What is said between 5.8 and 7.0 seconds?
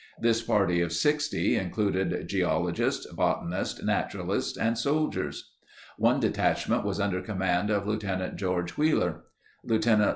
One detachment was